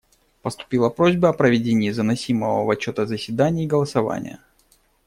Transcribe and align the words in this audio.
Поступила 0.41 0.89
просьба 0.89 1.29
о 1.29 1.33
проведении 1.33 1.91
заносимого 1.91 2.63
в 2.63 2.71
отчет 2.71 2.97
о 2.97 3.05
заседании 3.05 3.67
голосования. 3.67 4.39